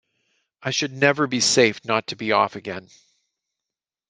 [0.63, 2.89] I should never be safe not to be off again.